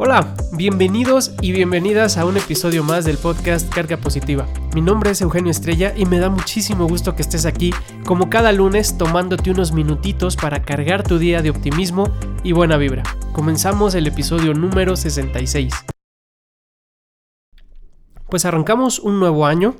Hola, 0.00 0.32
bienvenidos 0.52 1.34
y 1.42 1.50
bienvenidas 1.50 2.18
a 2.18 2.24
un 2.24 2.36
episodio 2.36 2.84
más 2.84 3.04
del 3.04 3.18
podcast 3.18 3.68
Carga 3.74 3.96
Positiva. 3.96 4.46
Mi 4.72 4.80
nombre 4.80 5.10
es 5.10 5.20
Eugenio 5.22 5.50
Estrella 5.50 5.92
y 5.96 6.06
me 6.06 6.20
da 6.20 6.30
muchísimo 6.30 6.86
gusto 6.86 7.16
que 7.16 7.22
estés 7.22 7.46
aquí, 7.46 7.74
como 8.06 8.30
cada 8.30 8.52
lunes, 8.52 8.96
tomándote 8.96 9.50
unos 9.50 9.72
minutitos 9.72 10.36
para 10.36 10.62
cargar 10.62 11.02
tu 11.02 11.18
día 11.18 11.42
de 11.42 11.50
optimismo 11.50 12.12
y 12.44 12.52
buena 12.52 12.76
vibra. 12.76 13.02
Comenzamos 13.32 13.96
el 13.96 14.06
episodio 14.06 14.54
número 14.54 14.94
66. 14.94 15.74
Pues 18.30 18.44
arrancamos 18.44 19.00
un 19.00 19.18
nuevo 19.18 19.46
año. 19.46 19.74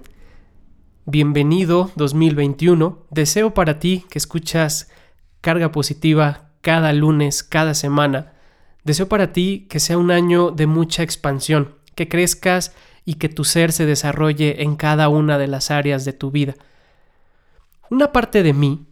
Bienvenido 1.06 1.92
2021. 1.94 3.06
Deseo 3.10 3.54
para 3.54 3.78
ti 3.78 4.04
que 4.10 4.18
escuchas 4.18 4.90
Carga 5.42 5.70
Positiva 5.70 6.50
cada 6.60 6.92
lunes, 6.92 7.44
cada 7.44 7.72
semana 7.74 8.32
Deseo 8.88 9.06
para 9.06 9.34
ti 9.34 9.66
que 9.68 9.80
sea 9.80 9.98
un 9.98 10.10
año 10.10 10.50
de 10.50 10.66
mucha 10.66 11.02
expansión, 11.02 11.74
que 11.94 12.08
crezcas 12.08 12.74
y 13.04 13.16
que 13.16 13.28
tu 13.28 13.44
ser 13.44 13.70
se 13.70 13.84
desarrolle 13.84 14.62
en 14.62 14.76
cada 14.76 15.10
una 15.10 15.36
de 15.36 15.46
las 15.46 15.70
áreas 15.70 16.06
de 16.06 16.14
tu 16.14 16.30
vida. 16.30 16.54
Una 17.90 18.12
parte 18.12 18.42
de 18.42 18.54
mí 18.54 18.86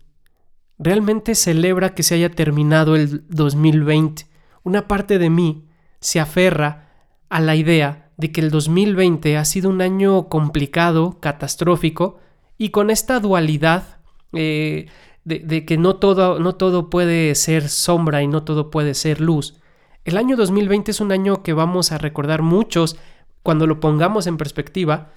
realmente 0.79 1.35
celebra 1.35 1.95
que 1.95 2.03
se 2.03 2.15
haya 2.15 2.31
terminado 2.31 2.95
el 2.95 3.27
2020. 3.31 4.27
Una 4.65 4.87
parte 4.87 5.19
de 5.19 5.31
mí 5.31 5.65
se 6.01 6.21
aferra 6.21 6.91
a 7.31 7.41
la 7.41 7.57
idea 7.57 8.11
de 8.19 8.33
que 8.33 8.43
el 8.43 8.51
2020 8.51 9.39
ha 9.39 9.47
sido 9.47 9.71
un 9.71 9.81
año 9.81 10.29
complicado, 10.29 11.21
catastrófico, 11.21 12.21
y 12.59 12.69
con 12.69 12.91
esta 12.91 13.19
dualidad 13.19 13.97
eh, 14.35 14.89
de, 15.25 15.39
de, 15.39 15.65
que 15.65 15.79
no 15.79 15.97
todo, 15.97 16.39
no 16.39 16.55
todo 16.57 16.91
puede 16.91 17.35
ser 17.35 17.71
sombra 17.71 18.23
y 18.23 18.29
no 18.29 18.43
todo 18.43 18.71
puede 18.71 18.93
ser 18.93 19.23
luz, 19.23 19.59
el 20.07 20.17
año 20.17 20.37
2020 20.37 20.93
es 20.93 21.01
un 21.01 21.11
año 21.11 21.43
que 21.43 21.53
vamos 21.53 21.91
a 21.91 21.99
recordar 21.99 22.41
muchos 22.41 22.97
cuando 23.43 23.67
lo 23.67 23.81
pongamos 23.81 24.29
en 24.29 24.37
perspectiva 24.37 25.11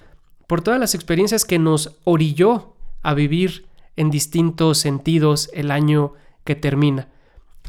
por 0.48 0.62
todas 0.62 0.80
las 0.80 0.96
experiencias 0.96 1.44
que 1.44 1.60
nos 1.60 1.96
orilló 2.02 2.74
a 3.02 3.14
vivir 3.14 3.66
en 3.94 4.10
distintos 4.10 4.78
sentidos 4.78 5.48
el 5.54 5.70
año 5.70 6.14
que 6.42 6.56
termina. 6.56 7.06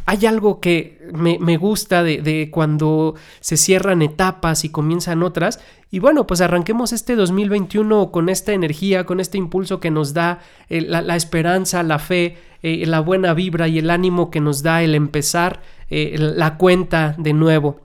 Hay 0.05 0.25
algo 0.25 0.59
que 0.59 0.99
me, 1.13 1.57
gusta 1.57 2.03
de, 2.03 2.49
cuando 2.51 3.15
se 3.39 3.57
cierran 3.57 4.01
etapas 4.01 4.65
y 4.65 4.69
comienzan 4.69 5.23
otras. 5.23 5.59
Y 5.89 5.99
bueno, 5.99 6.25
pues 6.25 6.41
arranquemos 6.41 6.93
este 6.93 7.15
2021 7.15 8.11
con 8.11 8.29
esta 8.29 8.53
energía, 8.53 9.05
con 9.05 9.19
este 9.19 9.37
impulso 9.37 9.79
que 9.79 9.91
nos 9.91 10.13
da 10.13 10.39
eh, 10.69 10.81
la, 10.81 11.15
esperanza, 11.15 11.83
la 11.83 11.99
fe, 11.99 12.37
eh, 12.63 12.85
la 12.85 12.99
buena 12.99 13.33
vibra 13.33 13.67
y 13.67 13.79
el 13.79 13.89
ánimo 13.89 14.31
que 14.31 14.39
nos 14.39 14.63
da 14.63 14.81
el 14.83 14.95
empezar 14.95 15.61
eh, 15.89 16.15
la 16.17 16.57
cuenta 16.57 17.15
de 17.17 17.33
nuevo. 17.33 17.81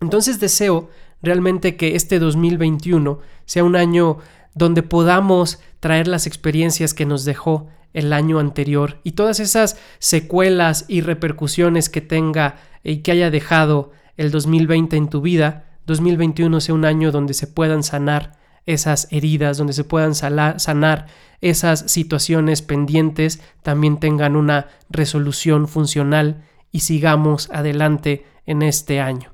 Entonces 0.00 0.40
deseo 0.40 0.88
realmente 1.22 1.76
que 1.76 1.96
este 1.96 2.18
2021 2.18 3.20
sea 3.44 3.64
un 3.64 3.76
año 3.76 4.18
donde 4.54 4.82
podamos 4.82 5.60
traer 5.80 6.08
las 6.08 6.26
experiencias 6.26 6.94
que 6.94 7.06
nos 7.06 7.24
dejó 7.24 7.68
el 7.92 8.12
año 8.12 8.38
anterior 8.38 9.00
y 9.02 9.12
todas 9.12 9.40
esas 9.40 9.76
secuelas 9.98 10.84
y 10.88 11.00
repercusiones 11.00 11.88
que 11.88 12.00
tenga 12.00 12.56
y 12.82 12.98
que 12.98 13.12
haya 13.12 13.30
dejado 13.30 13.92
el 14.16 14.30
2020 14.30 14.96
en 14.96 15.08
tu 15.08 15.20
vida, 15.20 15.64
2021 15.86 16.60
sea 16.60 16.74
un 16.74 16.84
año 16.84 17.10
donde 17.10 17.34
se 17.34 17.46
puedan 17.46 17.82
sanar 17.82 18.38
esas 18.66 19.08
heridas, 19.10 19.58
donde 19.58 19.72
se 19.72 19.84
puedan 19.84 20.14
sanar 20.14 21.06
esas 21.40 21.90
situaciones 21.90 22.62
pendientes, 22.62 23.40
también 23.62 23.98
tengan 23.98 24.36
una 24.36 24.68
resolución 24.90 25.66
funcional 25.66 26.44
y 26.70 26.80
sigamos 26.80 27.50
adelante 27.50 28.26
en 28.46 28.62
este 28.62 29.00
año. 29.00 29.32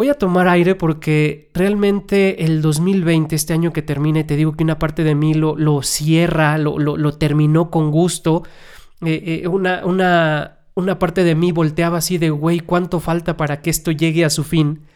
Voy 0.00 0.08
a 0.08 0.14
tomar 0.14 0.48
aire 0.48 0.76
porque 0.76 1.50
realmente 1.52 2.46
el 2.46 2.62
2020, 2.62 3.36
este 3.36 3.52
año 3.52 3.70
que 3.70 3.82
termine, 3.82 4.24
te 4.24 4.34
digo 4.34 4.52
que 4.52 4.64
una 4.64 4.78
parte 4.78 5.04
de 5.04 5.14
mí 5.14 5.34
lo, 5.34 5.56
lo 5.56 5.82
cierra, 5.82 6.56
lo, 6.56 6.78
lo, 6.78 7.12
terminó 7.18 7.70
con 7.70 7.90
gusto. 7.90 8.42
Eh, 9.04 9.42
eh, 9.44 9.48
una, 9.48 9.84
una, 9.84 10.60
una 10.74 10.98
parte 10.98 11.22
de 11.22 11.34
mí 11.34 11.52
volteaba 11.52 11.98
así 11.98 12.16
de, 12.16 12.30
güey, 12.30 12.60
¿cuánto 12.60 12.98
falta 12.98 13.36
para 13.36 13.60
que 13.60 13.68
esto 13.68 13.90
llegue 13.90 14.24
a 14.24 14.30
su 14.30 14.42
fin? 14.42 14.86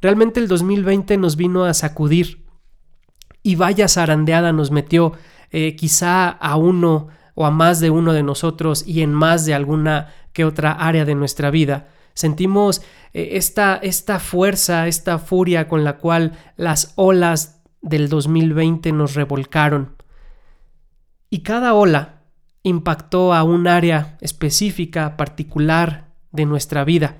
Realmente 0.00 0.40
el 0.40 0.48
2020 0.48 1.18
nos 1.18 1.36
vino 1.36 1.66
a 1.66 1.74
sacudir 1.74 2.46
y 3.42 3.56
vaya 3.56 3.86
zarandeada 3.86 4.54
nos 4.54 4.70
metió 4.70 5.12
eh, 5.50 5.76
quizá 5.76 6.30
a 6.30 6.56
uno 6.56 7.08
o 7.34 7.44
a 7.44 7.50
más 7.50 7.80
de 7.80 7.90
uno 7.90 8.14
de 8.14 8.22
nosotros 8.22 8.82
y 8.88 9.02
en 9.02 9.12
más 9.12 9.44
de 9.44 9.52
alguna 9.52 10.14
que 10.32 10.46
otra 10.46 10.72
área 10.72 11.04
de 11.04 11.14
nuestra 11.14 11.50
vida. 11.50 11.88
Sentimos 12.14 12.82
eh, 13.12 13.30
esta, 13.32 13.76
esta 13.76 14.20
fuerza, 14.20 14.86
esta 14.88 15.18
furia 15.18 15.68
con 15.68 15.84
la 15.84 15.98
cual 15.98 16.32
las 16.56 16.92
olas 16.96 17.60
del 17.82 18.08
2020 18.08 18.92
nos 18.92 19.14
revolcaron. 19.14 19.96
Y 21.28 21.40
cada 21.40 21.74
ola 21.74 22.22
impactó 22.62 23.34
a 23.34 23.42
un 23.42 23.66
área 23.66 24.16
específica, 24.20 25.16
particular 25.16 26.08
de 26.32 26.46
nuestra 26.46 26.84
vida. 26.84 27.18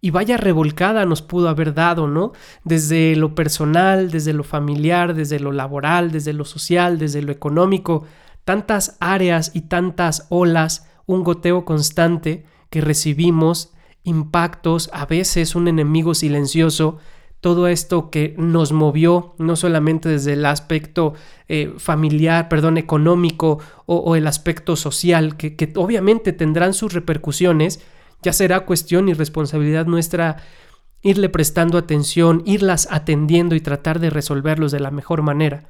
Y 0.00 0.10
vaya 0.10 0.36
revolcada 0.36 1.06
nos 1.06 1.22
pudo 1.22 1.48
haber 1.48 1.72
dado, 1.72 2.08
¿no? 2.08 2.32
Desde 2.64 3.16
lo 3.16 3.34
personal, 3.34 4.10
desde 4.10 4.32
lo 4.32 4.44
familiar, 4.44 5.14
desde 5.14 5.40
lo 5.40 5.52
laboral, 5.52 6.10
desde 6.10 6.32
lo 6.32 6.44
social, 6.44 6.98
desde 6.98 7.22
lo 7.22 7.32
económico, 7.32 8.04
tantas 8.44 8.96
áreas 9.00 9.52
y 9.54 9.62
tantas 9.62 10.26
olas, 10.28 10.88
un 11.06 11.22
goteo 11.22 11.64
constante 11.64 12.44
que 12.68 12.80
recibimos, 12.80 13.73
impactos, 14.04 14.90
a 14.92 15.06
veces 15.06 15.54
un 15.54 15.66
enemigo 15.66 16.14
silencioso, 16.14 16.98
todo 17.40 17.68
esto 17.68 18.10
que 18.10 18.34
nos 18.38 18.72
movió 18.72 19.34
no 19.38 19.56
solamente 19.56 20.08
desde 20.08 20.32
el 20.32 20.46
aspecto 20.46 21.12
eh, 21.48 21.74
familiar, 21.76 22.48
perdón, 22.48 22.78
económico 22.78 23.58
o, 23.84 24.16
el 24.16 24.26
aspecto 24.26 24.76
social, 24.76 25.36
que, 25.36 25.56
que 25.56 25.70
obviamente 25.76 26.32
tendrán 26.32 26.72
sus 26.72 26.94
repercusiones, 26.94 27.80
ya 28.22 28.32
será 28.32 28.60
cuestión 28.60 29.08
y 29.10 29.12
responsabilidad 29.12 29.84
nuestra 29.84 30.38
irle 31.02 31.28
prestando 31.28 31.76
atención, 31.76 32.42
irlas 32.46 32.88
atendiendo 32.90 33.54
y 33.54 33.60
tratar 33.60 34.00
de 34.00 34.08
resolverlos 34.08 34.72
de 34.72 34.80
la 34.80 34.90
mejor 34.90 35.20
manera. 35.20 35.64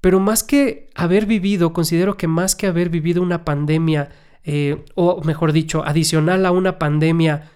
Pero 0.00 0.20
más 0.20 0.44
que 0.44 0.88
haber 0.94 1.26
vivido, 1.26 1.72
considero 1.72 2.16
que 2.16 2.28
más 2.28 2.54
que 2.54 2.68
haber 2.68 2.90
vivido 2.90 3.22
una 3.22 3.44
pandemia, 3.44 4.10
eh, 4.44 4.84
o 4.94 5.22
mejor 5.22 5.52
dicho, 5.52 5.84
adicional 5.84 6.46
a 6.46 6.50
una 6.50 6.78
pandemia 6.78 7.50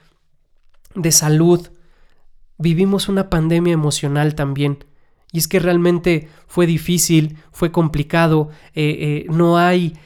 de 0.94 1.12
salud, 1.12 1.68
vivimos 2.58 3.08
una 3.08 3.30
pandemia 3.30 3.72
emocional 3.72 4.34
también. 4.34 4.84
Y 5.32 5.38
es 5.38 5.48
que 5.48 5.58
realmente 5.58 6.28
fue 6.46 6.66
difícil, 6.66 7.38
fue 7.50 7.72
complicado, 7.72 8.50
eh, 8.74 9.24
eh, 9.26 9.26
no 9.30 9.58
hay 9.58 9.96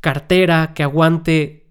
cartera 0.00 0.74
que 0.74 0.82
aguante 0.82 1.66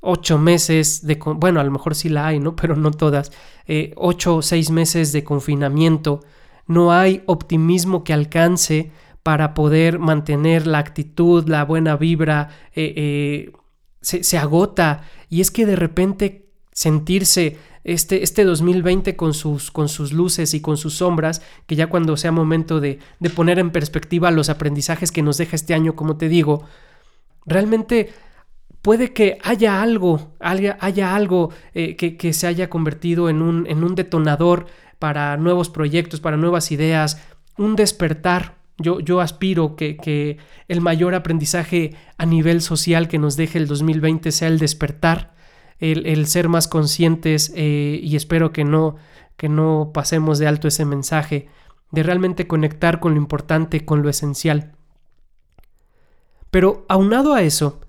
ocho 0.00 0.38
meses 0.38 1.06
de, 1.06 1.18
bueno, 1.36 1.60
a 1.60 1.64
lo 1.64 1.70
mejor 1.70 1.94
sí 1.94 2.08
la 2.08 2.28
hay, 2.28 2.40
¿no? 2.40 2.56
Pero 2.56 2.76
no 2.76 2.90
todas, 2.90 3.32
ocho 3.96 4.36
o 4.36 4.42
seis 4.42 4.70
meses 4.70 5.12
de 5.12 5.24
confinamiento, 5.24 6.20
no 6.66 6.92
hay 6.92 7.22
optimismo 7.26 8.04
que 8.04 8.12
alcance 8.12 8.92
para 9.28 9.52
poder 9.52 9.98
mantener 9.98 10.66
la 10.66 10.78
actitud, 10.78 11.46
la 11.50 11.62
buena 11.62 11.98
vibra, 11.98 12.48
eh, 12.74 12.94
eh, 12.96 13.52
se, 14.00 14.38
agota. 14.38 15.02
Y 15.28 15.42
es 15.42 15.50
que 15.50 15.66
de 15.66 15.76
repente 15.76 16.48
sentirse 16.72 17.58
este, 17.84 18.22
este 18.22 18.44
2020 18.44 19.16
con 19.16 19.34
sus, 19.34 19.70
con 19.70 19.90
sus 19.90 20.14
luces 20.14 20.54
y 20.54 20.62
con 20.62 20.78
sus 20.78 20.94
sombras, 20.94 21.42
que 21.66 21.76
ya 21.76 21.88
cuando 21.88 22.16
sea 22.16 22.32
momento 22.32 22.80
de, 22.80 23.00
de 23.20 23.28
poner 23.28 23.58
en 23.58 23.70
perspectiva 23.70 24.30
los 24.30 24.48
aprendizajes 24.48 25.12
que 25.12 25.20
nos 25.22 25.36
deja 25.36 25.56
este 25.56 25.74
año, 25.74 25.94
como 25.94 26.16
te 26.16 26.30
digo, 26.30 26.64
realmente 27.44 28.14
puede 28.80 29.12
que 29.12 29.36
haya 29.44 29.82
algo, 29.82 30.36
haya, 30.40 30.78
haya 30.80 31.14
algo 31.14 31.50
eh, 31.74 31.96
que, 31.96 32.16
que, 32.16 32.32
se 32.32 32.46
haya 32.46 32.70
convertido 32.70 33.28
en 33.28 33.42
un, 33.42 33.66
en 33.66 33.84
un 33.84 33.94
detonador 33.94 34.68
para 34.98 35.36
nuevos 35.36 35.68
proyectos, 35.68 36.18
para 36.18 36.38
nuevas 36.38 36.72
ideas, 36.72 37.22
un 37.58 37.76
despertar, 37.76 38.57
yo, 38.78 39.20
aspiro 39.20 39.76
que, 39.76 40.38
el 40.68 40.80
mayor 40.80 41.14
aprendizaje 41.14 41.94
a 42.16 42.26
nivel 42.26 42.62
social 42.62 43.08
que 43.08 43.18
nos 43.18 43.36
deje 43.36 43.58
el 43.58 43.66
2020 43.66 44.30
sea 44.32 44.48
el 44.48 44.58
despertar, 44.58 45.34
el, 45.78 46.26
ser 46.26 46.48
más 46.48 46.68
conscientes 46.68 47.52
eh, 47.56 48.00
y 48.02 48.16
espero 48.16 48.52
que 48.52 48.64
no, 48.64 48.96
que 49.36 49.48
no 49.48 49.90
pasemos 49.92 50.38
de 50.38 50.46
alto 50.46 50.68
ese 50.68 50.84
mensaje, 50.84 51.48
de 51.90 52.02
realmente 52.02 52.46
conectar 52.46 53.00
con 53.00 53.14
lo 53.14 53.20
importante, 53.20 53.84
con 53.84 54.02
lo 54.02 54.08
esencial. 54.08 54.72
Pero 56.50 56.84
aunado 56.88 57.34
a 57.34 57.42
eso, 57.42 57.80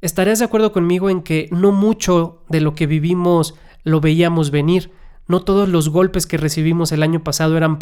estarías 0.00 0.38
de 0.38 0.44
acuerdo 0.44 0.72
conmigo 0.72 1.10
en 1.10 1.22
que 1.22 1.48
no 1.50 1.72
mucho 1.72 2.42
de 2.48 2.60
lo 2.60 2.74
que 2.74 2.86
vivimos 2.86 3.54
lo 3.84 4.00
veíamos 4.00 4.50
venir, 4.50 4.92
no 5.26 5.42
todos 5.42 5.68
los 5.68 5.88
golpes 5.88 6.26
que 6.26 6.36
recibimos 6.36 6.92
el 6.92 7.02
año 7.02 7.22
pasado 7.22 7.56
eran 7.56 7.78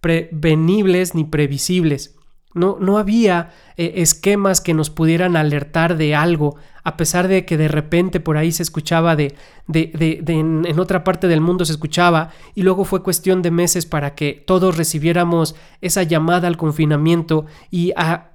prevenibles 0.00 1.14
ni 1.14 1.24
previsibles. 1.24 2.14
No, 2.54 2.78
no 2.80 2.96
había 2.96 3.50
eh, 3.76 3.94
esquemas 3.96 4.60
que 4.60 4.72
nos 4.72 4.88
pudieran 4.88 5.36
alertar 5.36 5.96
de 5.96 6.14
algo, 6.14 6.56
a 6.82 6.96
pesar 6.96 7.28
de 7.28 7.44
que 7.44 7.58
de 7.58 7.68
repente 7.68 8.20
por 8.20 8.38
ahí 8.38 8.52
se 8.52 8.62
escuchaba 8.62 9.16
de, 9.16 9.34
de, 9.66 9.92
de, 9.94 10.32
en, 10.32 10.80
otra 10.80 11.04
parte 11.04 11.28
del 11.28 11.42
mundo 11.42 11.66
se 11.66 11.72
escuchaba, 11.72 12.30
y 12.54 12.62
luego 12.62 12.86
fue 12.86 13.02
cuestión 13.02 13.42
de 13.42 13.50
meses 13.50 13.84
para 13.84 14.14
que 14.14 14.42
todos 14.46 14.78
recibiéramos 14.78 15.56
esa 15.82 16.02
llamada 16.04 16.48
al 16.48 16.56
confinamiento 16.56 17.44
y 17.70 17.92
a, 17.96 18.30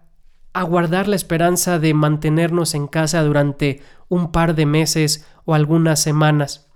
a 0.54 0.64
guardar 0.64 1.08
la 1.08 1.16
esperanza 1.16 1.80
de 1.80 1.96
mantenernos 1.96 2.76
en 2.76 2.88
casa 2.88 3.24
durante 3.24 3.82
un 4.10 4.32
par 4.32 4.54
de 4.54 4.68
meses 4.68 5.26
o 5.46 5.56
algunas 5.56 6.00
semanas. 6.00 6.70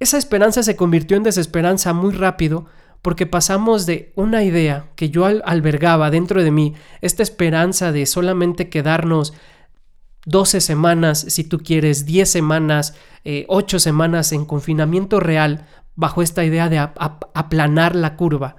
Esa 0.00 0.18
esperanza 0.18 0.62
se 0.62 0.76
convirtió 0.76 1.16
en 1.16 1.22
desesperanza 1.22 1.92
muy 1.92 2.12
rápido 2.12 2.66
porque 3.02 3.26
pasamos 3.26 3.84
de 3.84 4.12
una 4.16 4.44
idea 4.44 4.86
que 4.96 5.10
yo 5.10 5.26
albergaba 5.26 6.10
dentro 6.10 6.42
de 6.42 6.50
mí, 6.50 6.74
esta 7.02 7.22
esperanza 7.22 7.92
de 7.92 8.06
solamente 8.06 8.70
quedarnos 8.70 9.34
12 10.24 10.62
semanas, 10.62 11.26
si 11.28 11.44
tú 11.44 11.58
quieres, 11.58 12.06
10 12.06 12.30
semanas, 12.30 12.94
eh, 13.24 13.44
8 13.48 13.78
semanas 13.78 14.32
en 14.32 14.46
confinamiento 14.46 15.20
real, 15.20 15.66
bajo 15.96 16.22
esta 16.22 16.44
idea 16.44 16.68
de 16.68 16.78
aplanar 16.78 17.94
la 17.94 18.16
curva. 18.16 18.56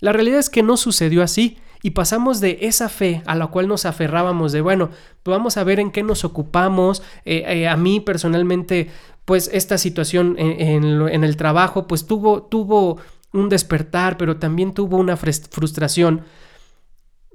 La 0.00 0.12
realidad 0.12 0.40
es 0.40 0.50
que 0.50 0.62
no 0.62 0.76
sucedió 0.76 1.22
así 1.22 1.58
y 1.82 1.90
pasamos 1.90 2.40
de 2.40 2.58
esa 2.62 2.88
fe 2.88 3.22
a 3.26 3.34
la 3.34 3.46
cual 3.46 3.68
nos 3.68 3.86
aferrábamos 3.86 4.52
de, 4.52 4.60
bueno, 4.60 4.90
vamos 5.24 5.56
a 5.56 5.64
ver 5.64 5.80
en 5.80 5.90
qué 5.90 6.02
nos 6.02 6.24
ocupamos. 6.24 7.02
Eh, 7.24 7.44
eh, 7.46 7.68
a 7.68 7.76
mí 7.76 8.00
personalmente, 8.00 8.90
pues 9.30 9.48
esta 9.52 9.78
situación 9.78 10.34
en, 10.40 11.22
el 11.22 11.36
trabajo, 11.36 11.86
pues 11.86 12.04
tuvo, 12.04 12.42
tuvo 12.42 12.98
un 13.32 13.48
despertar, 13.48 14.16
pero 14.16 14.38
también 14.38 14.74
tuvo 14.74 14.96
una 14.96 15.16
frustración, 15.16 16.22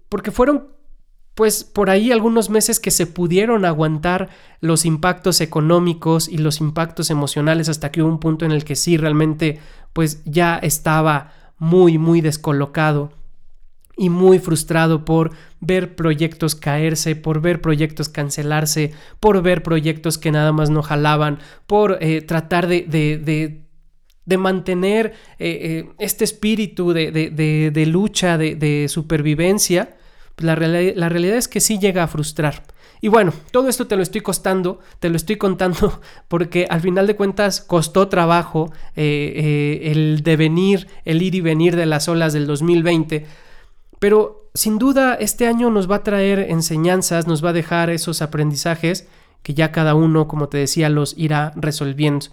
porque 0.09 0.31
fueron 0.31 0.67
pues 1.35 1.63
por 1.63 1.89
ahí 1.89 2.11
algunos 2.11 2.49
meses 2.49 2.81
que 2.81 2.91
se 2.91 3.07
pudieron 3.07 3.63
aguantar 3.63 4.27
los 4.59 4.83
impactos 4.83 5.39
económicos 5.39 6.27
y 6.27 6.37
los 6.37 6.59
impactos 6.59 7.11
emocionales 7.11 7.69
hasta 7.69 7.93
que 7.93 8.01
hubo 8.01 8.09
un 8.09 8.19
punto 8.19 8.43
en 8.43 8.51
el 8.51 8.65
que 8.65 8.75
sí 8.75 8.97
realmente 8.97 9.61
pues 9.93 10.21
ya 10.25 10.57
estaba 10.57 11.31
muy 11.59 11.97
muy 11.97 12.19
descolocado 12.19 13.13
y 13.97 14.09
muy 14.09 14.39
frustrado 14.39 15.05
por 15.05 15.31
ver 15.59 15.95
proyectos 15.95 16.55
caerse, 16.55 17.15
por 17.15 17.41
ver 17.41 17.61
proyectos 17.61 18.09
cancelarse, 18.09 18.91
por 19.19 19.41
ver 19.41 19.63
proyectos 19.63 20.17
que 20.17 20.31
nada 20.31 20.51
más 20.51 20.69
no 20.69 20.83
jalaban, 20.83 21.39
por 21.65 21.97
eh, 22.01 22.21
tratar 22.21 22.67
de, 22.67 22.83
de 22.83 23.65
de 24.25 24.37
mantener 24.37 25.13
eh, 25.39 25.85
eh, 25.87 25.89
este 25.99 26.23
espíritu 26.23 26.93
de, 26.93 27.11
de, 27.11 27.85
lucha, 27.85 28.37
de, 28.37 28.87
supervivencia, 28.89 29.95
la, 30.37 30.55
la, 30.55 31.09
realidad 31.09 31.37
es 31.37 31.47
que 31.47 31.61
sí 31.61 31.79
llega 31.79 32.03
a 32.03 32.07
frustrar. 32.07 32.63
Y 33.01 33.07
bueno, 33.07 33.33
todo 33.51 33.69
esto 33.69 33.87
te 33.87 33.95
lo 33.95 34.01
estoy 34.01 34.21
costando, 34.21 34.79
te 34.99 35.09
lo 35.09 35.15
estoy 35.15 35.35
contando 35.35 36.01
porque 36.27 36.65
al 36.69 36.81
final 36.81 37.05
de 37.07 37.15
cuentas 37.15 37.61
costó 37.61 38.07
trabajo 38.07 38.71
el 38.95 40.21
devenir, 40.23 40.87
el 41.05 41.21
ir 41.21 41.35
y 41.35 41.41
venir 41.41 41.75
de 41.75 41.85
las 41.85 42.07
olas 42.09 42.33
del 42.33 42.47
2020, 42.47 43.25
pero 43.99 44.49
sin 44.53 44.77
duda 44.77 45.15
este 45.15 45.47
año 45.47 45.69
nos 45.69 45.89
va 45.89 45.97
a 45.97 46.03
traer 46.03 46.39
enseñanzas, 46.39 47.27
nos 47.27 47.43
va 47.43 47.49
a 47.49 47.53
dejar 47.53 47.89
esos 47.89 48.21
aprendizajes 48.21 49.07
que 49.43 49.53
ya 49.53 49.71
cada 49.71 49.95
uno, 49.95 50.27
como 50.27 50.49
te 50.49 50.57
decía, 50.57 50.89
los 50.89 51.13
irá 51.17 51.53
resolviendo. 51.55 52.27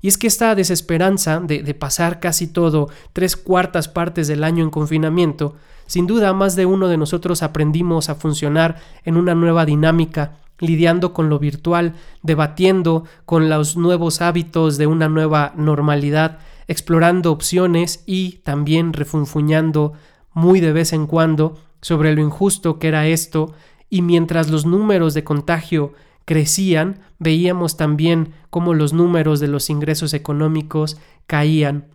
Y 0.00 0.08
es 0.08 0.18
que 0.18 0.26
esta 0.26 0.54
desesperanza 0.54 1.40
de, 1.40 1.62
de, 1.62 1.74
pasar 1.74 2.20
casi 2.20 2.46
todo, 2.46 2.88
tres 3.12 3.36
cuartas 3.36 3.88
partes 3.88 4.28
del 4.28 4.44
año 4.44 4.62
en 4.62 4.70
confinamiento, 4.70 5.56
sin 5.86 6.06
duda 6.06 6.32
más 6.34 6.56
de 6.56 6.66
uno 6.66 6.88
de 6.88 6.98
nosotros 6.98 7.42
aprendimos 7.42 8.10
a 8.10 8.14
funcionar 8.14 8.76
en 9.04 9.16
una 9.16 9.34
nueva 9.34 9.64
dinámica, 9.64 10.36
lidiando 10.60 11.12
con 11.12 11.28
lo 11.28 11.38
virtual, 11.38 11.94
debatiendo 12.22 13.04
con 13.24 13.48
los 13.48 13.76
nuevos 13.76 14.20
hábitos 14.20 14.76
de 14.76 14.86
una 14.86 15.08
nueva 15.08 15.52
normalidad, 15.56 16.38
explorando 16.66 17.32
opciones 17.32 18.02
y 18.06 18.40
también 18.44 18.92
refunfuñando 18.92 19.94
muy 20.38 20.60
de 20.60 20.72
vez 20.72 20.92
en 20.92 21.08
cuando 21.08 21.58
sobre 21.82 22.14
lo 22.14 22.22
injusto 22.22 22.78
que 22.78 22.88
era 22.88 23.08
esto, 23.08 23.54
y 23.90 24.02
mientras 24.02 24.50
los 24.50 24.66
números 24.66 25.12
de 25.14 25.24
contagio 25.24 25.94
crecían, 26.24 27.00
veíamos 27.18 27.76
también 27.76 28.34
cómo 28.48 28.72
los 28.74 28.92
números 28.92 29.40
de 29.40 29.48
los 29.48 29.68
ingresos 29.68 30.14
económicos 30.14 30.96
caían. 31.26 31.88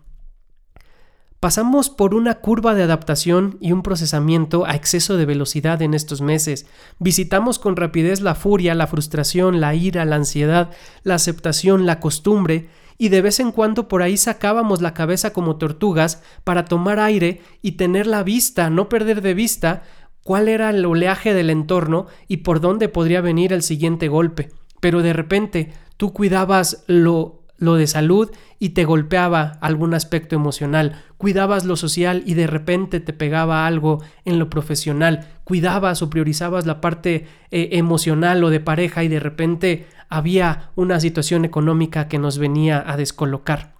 Pasamos 1.39 1.89
por 1.89 2.15
una 2.15 2.35
curva 2.35 2.73
de 2.73 2.83
adaptación 2.83 3.57
y 3.61 3.71
un 3.71 3.81
procesamiento 3.81 4.65
a 4.65 4.75
exceso 4.75 5.17
de 5.17 5.25
velocidad 5.25 5.81
en 5.81 5.93
estos 5.93 6.21
meses. 6.21 6.65
Visitamos 6.99 7.59
con 7.59 7.75
rapidez 7.75 8.21
la 8.21 8.35
furia, 8.35 8.75
la 8.75 8.87
frustración, 8.87 9.61
la 9.61 9.73
ira, 9.75 10.03
la 10.05 10.17
ansiedad, 10.17 10.71
la 11.03 11.15
aceptación, 11.15 11.85
la 11.85 11.99
costumbre, 11.99 12.69
y 12.97 13.09
de 13.09 13.21
vez 13.21 13.39
en 13.39 13.51
cuando 13.51 13.87
por 13.87 14.01
ahí 14.01 14.17
sacábamos 14.17 14.81
la 14.81 14.93
cabeza 14.93 15.33
como 15.33 15.57
tortugas 15.57 16.21
para 16.43 16.65
tomar 16.65 16.99
aire 16.99 17.41
y 17.61 17.73
tener 17.73 18.07
la 18.07 18.23
vista, 18.23 18.69
no 18.69 18.89
perder 18.89 19.21
de 19.21 19.33
vista 19.33 19.83
cuál 20.23 20.47
era 20.47 20.69
el 20.69 20.85
oleaje 20.85 21.33
del 21.33 21.49
entorno 21.49 22.07
y 22.27 22.37
por 22.37 22.61
dónde 22.61 22.89
podría 22.89 23.21
venir 23.21 23.53
el 23.53 23.61
siguiente 23.61 24.07
golpe. 24.07 24.49
Pero 24.79 25.01
de 25.01 25.13
repente 25.13 25.73
tú 25.97 26.13
cuidabas 26.13 26.83
lo, 26.87 27.42
lo 27.63 27.75
de 27.75 27.87
salud 27.87 28.31
y 28.59 28.69
te 28.69 28.85
golpeaba 28.85 29.57
algún 29.61 29.93
aspecto 29.93 30.35
emocional, 30.35 31.01
cuidabas 31.17 31.65
lo 31.65 31.75
social 31.75 32.23
y 32.25 32.33
de 32.33 32.47
repente 32.47 32.99
te 32.99 33.13
pegaba 33.13 33.65
algo 33.65 34.01
en 34.25 34.39
lo 34.39 34.49
profesional, 34.49 35.27
cuidabas 35.43 36.01
o 36.01 36.09
priorizabas 36.09 36.65
la 36.65 36.81
parte 36.81 37.27
eh, 37.51 37.69
emocional 37.73 38.43
o 38.43 38.49
de 38.49 38.59
pareja 38.59 39.03
y 39.03 39.07
de 39.07 39.19
repente 39.19 39.87
había 40.09 40.71
una 40.75 40.99
situación 40.99 41.45
económica 41.45 42.07
que 42.07 42.19
nos 42.19 42.37
venía 42.37 42.83
a 42.85 42.97
descolocar. 42.97 43.73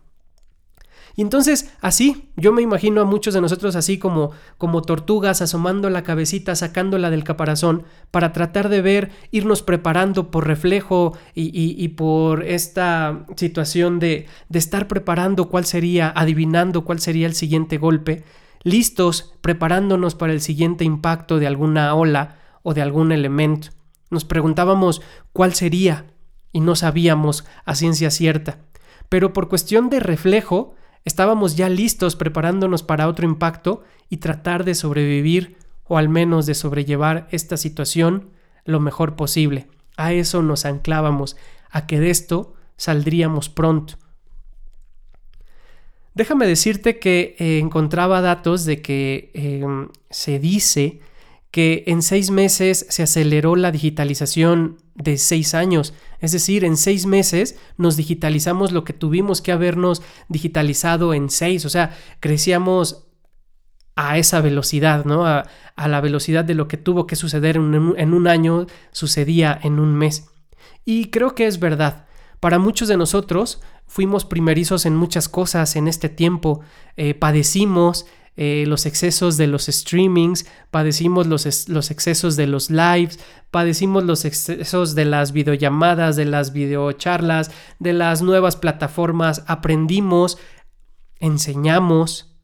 Y 1.15 1.21
entonces, 1.21 1.71
así, 1.80 2.30
yo 2.36 2.51
me 2.51 2.63
imagino 2.63 3.01
a 3.01 3.06
muchos 3.06 3.36
de 3.36 3.42
nosotros 3.42 3.75
así 3.75 4.00
como, 4.00 4.31
como 4.57 4.81
tortugas 4.81 5.42
asomando 5.42 5.89
la 5.92 6.01
cabecita, 6.01 6.56
sacándola 6.56 7.12
del 7.12 7.24
caparazón, 7.24 7.83
para 8.10 8.33
tratar 8.33 8.68
de 8.69 8.81
ver, 8.81 9.12
irnos 9.30 9.62
preparando 9.62 10.31
por 10.31 10.48
reflejo 10.48 11.15
y, 11.36 11.51
y, 11.54 11.88
por 11.89 12.44
esta 12.44 13.25
situación 13.36 14.00
de, 14.00 14.25
de 14.50 14.60
estar 14.60 14.88
preparando 14.88 15.50
cuál 15.50 15.65
sería, 15.65 16.12
adivinando 16.15 16.83
cuál 16.83 17.00
sería 17.00 17.27
el 17.27 17.36
siguiente 17.36 17.77
golpe, 17.77 18.24
listos, 18.63 19.36
preparándonos 19.42 20.15
para 20.15 20.33
el 20.33 20.42
siguiente 20.42 20.84
impacto 20.84 21.38
de 21.38 21.46
alguna 21.46 21.93
ola 21.93 22.38
o 22.63 22.74
de 22.74 22.82
algún 22.82 23.12
elemento. 23.12 23.70
Nos 24.10 24.25
preguntábamos 24.25 25.01
cuál 25.32 25.53
sería 25.53 26.05
y 26.51 26.60
no 26.60 26.75
sabíamos 26.75 27.46
a 27.65 27.75
ciencia 27.75 28.10
cierta. 28.10 28.60
Pero 29.10 29.34
por 29.34 29.50
cuestión 29.50 29.89
de 29.89 30.00
reflejo, 30.00 30.75
Estábamos 31.05 31.55
ya 31.55 31.69
listos 31.69 32.15
preparándonos 32.15 32.83
para 32.83 33.07
otro 33.07 33.25
impacto 33.25 33.83
y 34.10 34.17
tratar 34.17 34.63
de 34.63 34.75
sobrevivir 34.75 35.57
o 35.86 35.98
al 35.98 36.10
menos 36.10 36.45
de 36.45 36.55
sobrellevar 36.55 37.27
esta 37.31 37.57
situación 37.57 38.29
lo 38.65 38.79
mejor 38.79 39.15
posible. 39.15 39.67
A 39.98 40.13
eso 40.13 40.41
nos 40.41 40.65
anclábamos, 40.65 41.36
a 41.69 41.86
que 41.86 42.00
de 42.00 42.10
esto 42.10 42.53
saldríamos 42.77 43.50
pronto. 43.50 43.95
Déjame 46.15 46.45
decirte 46.48 47.00
que 47.00 47.36
eh, 47.39 47.60
encontraba 47.60 48.22
datos 48.22 48.65
de 48.65 48.81
que 48.81 49.31
em, 49.33 49.89
se 50.10 50.39
dice 50.39 51.00
que 51.50 51.83
en 51.88 52.01
seis 52.01 52.29
meses 52.29 52.86
se 52.89 53.03
aceleró 53.03 53.55
la 53.55 53.72
digitalización 53.72 54.77
de 54.95 55.17
seis 55.17 55.53
años. 55.53 55.93
Es 56.19 56.31
decir, 56.31 56.63
en 56.63 56.77
seis 56.77 57.05
meses 57.05 57.57
nos 57.77 57.97
digitalizamos 57.97 58.71
lo 58.71 58.83
que 58.83 58.93
tuvimos 58.93 59.41
que 59.41 59.51
habernos 59.51 60.01
digitalizado 60.29 61.13
en 61.13 61.29
seis. 61.29 61.65
O 61.65 61.69
sea, 61.69 61.95
crecíamos 62.19 63.07
a 63.95 64.17
esa 64.17 64.41
velocidad, 64.41 65.05
¿no? 65.05 65.25
A, 65.25 65.45
la 65.75 66.01
velocidad 66.01 66.45
de 66.45 66.53
lo 66.53 66.67
que 66.67 66.77
tuvo 66.77 67.07
que 67.07 67.15
suceder 67.15 67.57
en 67.57 68.13
un, 68.13 68.27
año, 68.27 68.67
sucedía 68.91 69.59
en 69.63 69.79
un 69.79 69.95
mes. 69.95 70.29
Y 70.85 71.09
creo 71.09 71.33
que 71.35 71.47
es 71.47 71.59
verdad. 71.59 72.05
Para 72.39 72.59
muchos 72.59 72.88
de 72.88 72.97
nosotros 72.97 73.62
fuimos 73.88 74.25
primerizos 74.25 74.85
en 74.85 74.95
muchas 74.95 75.29
cosas 75.29 75.75
en 75.75 75.88
este 75.88 76.09
tiempo, 76.09 76.62
eh, 76.95 77.15
padecimos, 77.15 78.05
eh, 78.35 78.65
los 78.67 78.85
excesos 78.85 79.37
de 79.37 79.47
los 79.47 79.65
streamings, 79.65 80.47
padecimos 80.71 81.27
los, 81.27 81.69
los, 81.69 81.91
excesos 81.91 82.35
de 82.35 82.47
los 82.47 82.71
lives, 82.71 83.19
padecimos 83.51 84.03
los 84.03 84.25
excesos 84.25 84.95
de 84.95 85.05
las 85.05 85.33
videollamadas, 85.33 86.15
de 86.15 86.25
las 86.25 86.51
videocharlas, 86.51 87.51
de 87.77 87.93
las 87.93 88.21
nuevas 88.23 88.55
plataformas, 88.55 89.43
aprendimos, 89.47 90.39
enseñamos, 91.19 92.35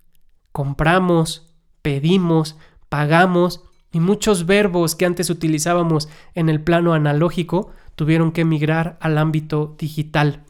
compramos, 0.52 1.56
pedimos, 1.82 2.56
pagamos 2.88 3.64
y 3.92 4.00
muchos 4.00 4.46
verbos 4.46 4.96
que 4.96 5.06
antes 5.06 5.30
utilizábamos 5.30 6.08
en 6.36 6.50
el 6.50 6.62
plano 6.62 6.94
analógico 6.94 7.72
tuvieron 7.96 8.32
que 8.32 8.46
migrar 8.46 8.98
al 9.02 9.18
ámbito 9.18 9.76
digital. 9.80 10.44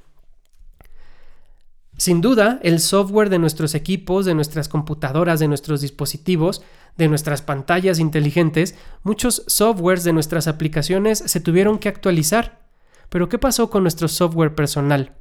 Sin 1.99 2.21
duda, 2.21 2.61
el 2.63 2.79
software 2.79 3.29
de 3.29 3.39
nuestros 3.39 3.75
equipos, 3.75 4.23
de 4.23 4.33
nuestras 4.33 4.69
computadoras, 4.69 5.41
de 5.41 5.49
nuestros 5.49 5.81
dispositivos, 5.81 6.61
de 6.95 7.09
nuestras 7.09 7.41
pantallas 7.41 7.99
inteligentes, 7.99 8.75
muchos 9.03 9.43
softwares 9.47 10.05
de 10.05 10.13
nuestras 10.13 10.47
aplicaciones 10.47 11.19
se 11.19 11.41
tuvieron 11.41 11.77
que 11.77 11.89
actualizar. 11.89 12.61
Pero 13.09 13.27
¿qué 13.27 13.37
pasó 13.37 13.69
con 13.69 13.83
nuestro 13.83 14.07
software 14.07 14.55
personal? 14.55 15.17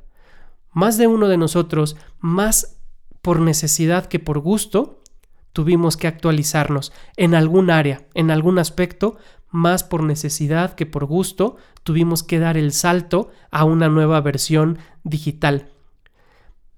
Más 0.72 0.98
de 0.98 1.08
uno 1.08 1.26
de 1.26 1.36
nosotros, 1.36 1.96
más 2.20 2.78
por 3.22 3.40
necesidad 3.40 4.06
que 4.06 4.20
por 4.20 4.38
gusto, 4.38 5.02
tuvimos 5.52 5.96
que 5.96 6.06
actualizarnos 6.06 6.92
en 7.16 7.34
algún 7.34 7.72
área, 7.72 8.06
en 8.14 8.30
algún 8.30 8.60
aspecto, 8.60 9.16
más 9.50 9.82
por 9.82 10.04
necesidad 10.04 10.76
que 10.76 10.86
por 10.86 11.06
gusto, 11.06 11.56
tuvimos 11.82 12.22
que 12.22 12.38
dar 12.38 12.56
el 12.56 12.70
salto 12.70 13.32
a 13.50 13.64
una 13.64 13.88
nueva 13.88 14.20
versión 14.20 14.78
digital. 15.02 15.72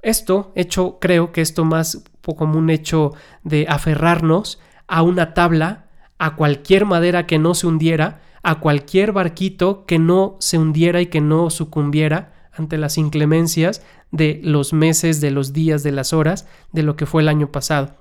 Esto, 0.02 0.52
hecho, 0.54 0.99
creo 1.00 1.33
que 1.33 1.40
esto 1.40 1.64
más 1.64 2.04
como 2.37 2.59
un 2.59 2.71
hecho 2.71 3.12
de 3.42 3.66
aferrarnos 3.69 4.61
a 4.87 5.02
una 5.02 5.35
tabla, 5.35 5.87
a 6.19 6.37
cualquier 6.37 6.85
madera 6.85 7.26
que 7.26 7.38
no 7.38 7.54
se 7.54 7.66
hundiera, 7.66 8.23
a 8.42 8.61
cualquier 8.61 9.12
barquito 9.12 9.85
que 9.87 9.99
no 9.99 10.37
se 10.40 10.59
hundiera 10.59 11.00
y 11.00 11.07
que 11.07 11.21
no 11.21 11.50
sucumbiera 11.50 12.49
ante 12.52 12.78
las 12.78 12.99
inclemencias 12.99 13.83
de 14.11 14.40
los 14.42 14.73
meses, 14.73 15.21
de 15.21 15.30
los 15.30 15.52
días, 15.52 15.83
de 15.83 15.92
las 15.92 16.12
horas, 16.12 16.49
de 16.73 16.83
lo 16.83 16.97
que 16.97 17.07
fue 17.07 17.23
el 17.23 17.28
año 17.28 17.52
pasado. 17.52 17.97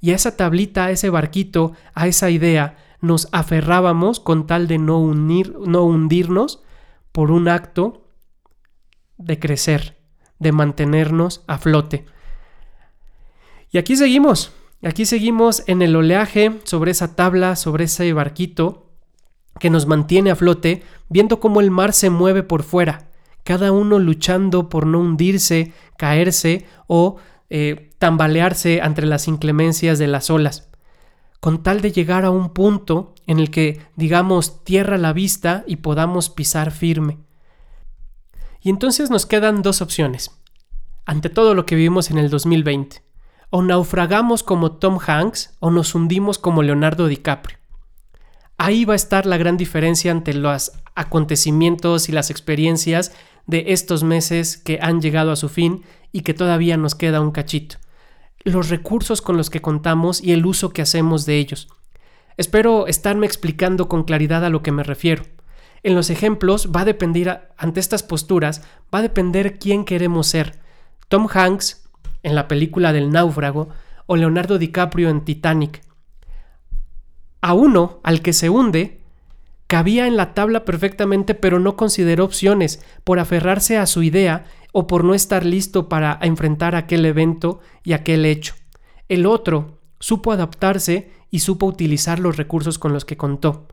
Y 0.00 0.12
a 0.12 0.14
esa 0.14 0.36
tablita, 0.36 0.86
a 0.86 0.90
ese 0.90 1.10
barquito, 1.10 1.72
a 1.94 2.06
esa 2.06 2.30
idea, 2.30 2.76
nos 3.00 3.28
aferrábamos 3.32 4.20
con 4.20 4.46
tal 4.46 4.68
de 4.68 4.78
no, 4.78 5.00
unir, 5.00 5.56
no 5.66 5.84
hundirnos 5.84 6.62
por 7.12 7.30
un 7.30 7.48
acto 7.48 8.08
de 9.16 9.38
crecer, 9.40 9.97
de 10.38 10.52
mantenernos 10.52 11.42
a 11.46 11.58
flote. 11.58 12.04
Y 13.70 13.78
aquí 13.78 13.96
seguimos, 13.96 14.52
aquí 14.82 15.04
seguimos 15.04 15.62
en 15.66 15.82
el 15.82 15.94
oleaje, 15.94 16.60
sobre 16.64 16.90
esa 16.90 17.14
tabla, 17.14 17.56
sobre 17.56 17.84
ese 17.84 18.12
barquito 18.12 18.86
que 19.58 19.70
nos 19.70 19.86
mantiene 19.86 20.30
a 20.30 20.36
flote, 20.36 20.82
viendo 21.08 21.40
cómo 21.40 21.60
el 21.60 21.70
mar 21.70 21.92
se 21.92 22.10
mueve 22.10 22.42
por 22.42 22.62
fuera, 22.62 23.08
cada 23.44 23.72
uno 23.72 23.98
luchando 23.98 24.68
por 24.68 24.86
no 24.86 25.00
hundirse, 25.00 25.72
caerse 25.96 26.66
o 26.86 27.16
eh, 27.50 27.90
tambalearse 27.98 28.78
entre 28.78 29.06
las 29.06 29.26
inclemencias 29.28 29.98
de 29.98 30.06
las 30.06 30.30
olas, 30.30 30.68
con 31.40 31.62
tal 31.62 31.80
de 31.80 31.92
llegar 31.92 32.24
a 32.24 32.30
un 32.30 32.52
punto 32.52 33.14
en 33.26 33.38
el 33.38 33.50
que, 33.50 33.80
digamos, 33.96 34.64
tierra 34.64 34.98
la 34.98 35.12
vista 35.12 35.64
y 35.66 35.76
podamos 35.76 36.30
pisar 36.30 36.70
firme. 36.70 37.18
Y 38.68 38.70
entonces 38.70 39.08
nos 39.08 39.24
quedan 39.24 39.62
dos 39.62 39.80
opciones, 39.80 40.30
ante 41.06 41.30
todo 41.30 41.54
lo 41.54 41.64
que 41.64 41.74
vivimos 41.74 42.10
en 42.10 42.18
el 42.18 42.28
2020. 42.28 43.02
O 43.48 43.62
naufragamos 43.62 44.42
como 44.42 44.72
Tom 44.72 44.98
Hanks 45.00 45.56
o 45.58 45.70
nos 45.70 45.94
hundimos 45.94 46.38
como 46.38 46.62
Leonardo 46.62 47.06
DiCaprio. 47.06 47.56
Ahí 48.58 48.84
va 48.84 48.92
a 48.92 48.96
estar 48.96 49.24
la 49.24 49.38
gran 49.38 49.56
diferencia 49.56 50.12
ante 50.12 50.34
los 50.34 50.72
acontecimientos 50.94 52.10
y 52.10 52.12
las 52.12 52.28
experiencias 52.28 53.12
de 53.46 53.64
estos 53.68 54.04
meses 54.04 54.58
que 54.58 54.80
han 54.82 55.00
llegado 55.00 55.32
a 55.32 55.36
su 55.36 55.48
fin 55.48 55.82
y 56.12 56.20
que 56.20 56.34
todavía 56.34 56.76
nos 56.76 56.94
queda 56.94 57.22
un 57.22 57.30
cachito. 57.30 57.76
Los 58.44 58.68
recursos 58.68 59.22
con 59.22 59.38
los 59.38 59.48
que 59.48 59.62
contamos 59.62 60.22
y 60.22 60.32
el 60.32 60.44
uso 60.44 60.74
que 60.74 60.82
hacemos 60.82 61.24
de 61.24 61.38
ellos. 61.38 61.68
Espero 62.36 62.86
estarme 62.86 63.24
explicando 63.24 63.88
con 63.88 64.04
claridad 64.04 64.44
a 64.44 64.50
lo 64.50 64.62
que 64.62 64.72
me 64.72 64.82
refiero. 64.82 65.22
En 65.82 65.94
los 65.94 66.10
ejemplos 66.10 66.70
va 66.74 66.80
a 66.80 66.84
depender, 66.84 67.50
ante 67.56 67.80
estas 67.80 68.02
posturas, 68.02 68.62
va 68.92 68.98
a 68.98 69.02
depender 69.02 69.58
quién 69.58 69.84
queremos 69.84 70.26
ser. 70.26 70.58
Tom 71.08 71.28
Hanks, 71.32 71.88
en 72.22 72.34
la 72.34 72.48
película 72.48 72.92
del 72.92 73.10
náufrago, 73.10 73.68
o 74.06 74.16
Leonardo 74.16 74.58
DiCaprio 74.58 75.10
en 75.10 75.24
Titanic. 75.24 75.82
A 77.40 77.54
uno, 77.54 78.00
al 78.02 78.22
que 78.22 78.32
se 78.32 78.50
hunde, 78.50 79.00
cabía 79.66 80.06
en 80.06 80.16
la 80.16 80.34
tabla 80.34 80.64
perfectamente, 80.64 81.34
pero 81.34 81.60
no 81.60 81.76
consideró 81.76 82.24
opciones 82.24 82.82
por 83.04 83.20
aferrarse 83.20 83.76
a 83.76 83.86
su 83.86 84.02
idea 84.02 84.46
o 84.72 84.86
por 84.86 85.04
no 85.04 85.14
estar 85.14 85.44
listo 85.44 85.88
para 85.88 86.18
enfrentar 86.22 86.74
aquel 86.74 87.04
evento 87.04 87.60
y 87.84 87.92
aquel 87.92 88.24
hecho. 88.24 88.54
El 89.08 89.26
otro 89.26 89.78
supo 90.00 90.32
adaptarse 90.32 91.10
y 91.30 91.40
supo 91.40 91.66
utilizar 91.66 92.18
los 92.18 92.36
recursos 92.36 92.78
con 92.78 92.92
los 92.92 93.04
que 93.04 93.16
contó. 93.16 93.68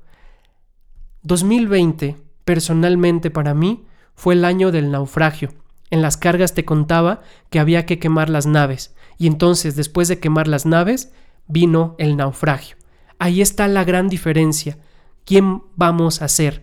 2020, 1.26 2.18
personalmente 2.44 3.32
para 3.32 3.56
mí, 3.56 3.84
fue 4.14 4.36
el 4.36 4.46
año 4.46 4.72
del 4.72 4.92
naufragio. 4.92 5.54
En 5.90 6.04
las 6.04 6.18
cargas 6.18 6.54
te 6.54 6.66
contaba 6.66 7.22
que 7.50 7.60
había 7.60 7.88
que 7.88 7.98
quemar 7.98 8.30
las 8.30 8.46
naves, 8.46 8.96
y 9.18 9.26
entonces 9.26 9.76
después 9.76 10.08
de 10.08 10.20
quemar 10.20 10.48
las 10.48 10.68
naves, 10.68 11.12
vino 11.48 11.96
el 11.98 12.16
naufragio. 12.16 12.78
Ahí 13.18 13.42
está 13.42 13.68
la 13.68 13.84
gran 13.84 14.08
diferencia. 14.08 14.78
¿Quién 15.26 15.64
vamos 15.76 16.22
a 16.22 16.28
ser? 16.28 16.62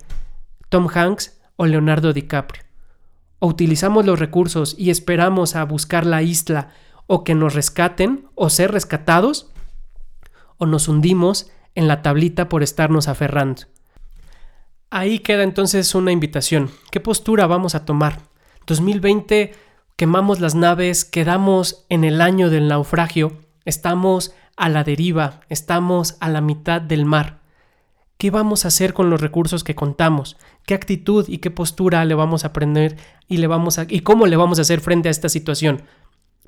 ¿Tom 0.69 0.87
Hanks 0.87 1.41
o 1.57 1.67
Leonardo 1.67 2.13
DiCaprio? 2.13 2.63
O 3.41 3.49
utilizamos 3.49 4.07
los 4.07 4.21
recursos 4.21 4.77
y 4.79 4.91
esperamos 4.91 5.57
a 5.57 5.65
buscar 5.65 6.07
la 6.07 6.23
isla 6.23 6.69
o 7.09 7.25
que 7.25 7.35
nos 7.35 7.55
rescaten 7.55 8.29
o 8.37 8.49
ser 8.49 8.71
rescatados, 8.71 9.51
o 10.57 10.67
nos 10.67 10.87
hundimos 10.87 11.51
en 11.75 11.89
la 11.89 12.01
tablita 12.01 12.49
por 12.49 12.63
estarnos 12.63 13.09
aferrando. 13.09 13.63
Ahí 14.95 15.21
queda 15.21 15.43
entonces 15.43 15.95
una 15.95 16.13
invitación. 16.13 16.71
¿Qué 16.91 17.01
postura 17.01 17.47
vamos 17.47 17.75
a 17.75 17.87
tomar? 17.87 18.21
2020 18.67 19.55
quemamos 19.97 20.39
las 20.39 20.55
naves, 20.55 21.07
quedamos 21.07 21.87
en 21.89 22.05
el 22.05 22.21
año 22.21 22.51
del 22.51 22.69
naufragio, 22.69 23.39
estamos 23.65 24.35
a 24.55 24.69
la 24.69 24.85
deriva, 24.85 25.41
estamos 25.49 26.19
a 26.21 26.29
la 26.29 26.43
mitad 26.43 26.83
del 26.83 27.07
mar. 27.07 27.41
¿Qué 28.19 28.31
vamos 28.31 28.67
a 28.67 28.69
hacer 28.69 28.93
con 28.93 29.09
los 29.09 29.23
recursos 29.23 29.65
que 29.65 29.75
contamos? 29.75 30.37
¿Qué 30.67 30.75
actitud 30.75 31.25
y 31.27 31.39
qué 31.39 31.51
postura 31.51 32.05
le 32.05 32.13
vamos 32.13 32.45
a 32.45 32.49
aprender 32.49 32.99
y 33.29 33.39
le 33.39 33.47
vamos 33.47 33.81
y 33.89 34.01
cómo 34.01 34.27
le 34.27 34.37
vamos 34.37 34.59
a 34.59 34.63
hacer 34.63 34.83
frente 34.83 35.09
a 35.09 35.13
esta 35.13 35.31
situación? 35.31 35.85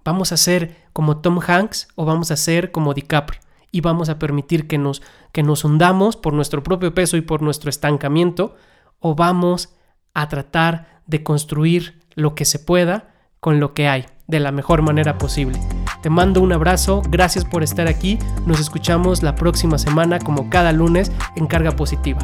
¿Vamos 0.05 0.33
a 0.33 0.37
ser 0.37 0.85
como 0.93 1.23
Tom 1.23 1.41
Hanks 1.41 1.89
o 1.95 2.05
vamos 2.05 2.31
a 2.31 2.37
ser 2.37 2.73
como 2.73 2.93
DiCaprio? 2.93 3.41
Y 3.75 3.81
vamos 3.81 4.09
a 4.09 4.21
permitir 4.21 4.69
que 4.69 4.79
nos, 4.79 5.03
que 5.33 5.43
nos 5.43 5.65
hundamos 5.65 6.17
por 6.17 6.33
nuestro 6.33 6.63
propio 6.63 6.95
peso 6.95 7.17
y 7.17 7.23
por 7.23 7.43
nuestro 7.43 7.69
estancamiento, 7.69 8.55
o 9.01 9.17
vamos 9.17 9.75
a 10.15 10.29
tratar 10.29 11.03
de 11.09 11.25
construir 11.25 12.01
lo 12.15 12.37
que 12.37 12.45
se 12.45 12.61
pueda 12.61 13.13
con 13.41 13.59
lo 13.59 13.75
que 13.75 13.89
hay 13.89 14.07
de 14.29 14.39
la 14.39 14.53
mejor 14.53 14.83
manera 14.83 15.19
posible. 15.19 15.59
Te 16.03 16.09
mando 16.09 16.41
un 16.41 16.53
abrazo, 16.53 17.03
gracias 17.09 17.45
por 17.45 17.65
estar 17.65 17.89
aquí, 17.89 18.17
nos 18.47 18.61
escuchamos 18.61 19.25
la 19.25 19.35
próxima 19.35 19.77
semana 19.77 20.21
como 20.21 20.49
cada 20.51 20.71
lunes 20.71 21.11
en 21.35 21.49
Carga 21.49 21.73
Positiva. 21.73 22.21